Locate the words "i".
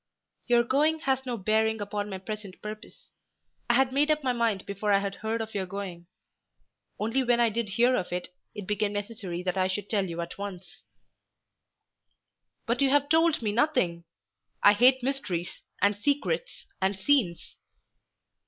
3.69-3.75, 4.91-4.97, 7.39-7.51, 9.59-9.67, 14.63-14.73